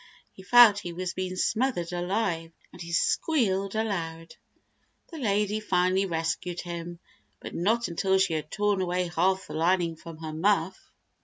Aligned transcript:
He 0.31 0.41
felt 0.41 0.79
he 0.79 0.93
was 0.93 1.13
being 1.13 1.35
smothered 1.35 1.93
alive, 1.93 2.51
and 2.73 2.81
he 2.81 2.91
squealed 2.91 3.75
aloud. 3.75 4.33
The 5.11 5.19
lady 5.19 5.59
finally 5.59 6.07
rescued 6.07 6.61
him, 6.61 6.97
but 7.39 7.53
not 7.53 7.87
until 7.87 8.17
she 8.17 8.33
had 8.33 8.49
torn 8.49 8.81
away 8.81 9.09
half 9.15 9.45
the 9.45 9.53
lining 9.53 9.95
from 9.95 10.17
her 10.17 10.33
muff. 10.33 10.89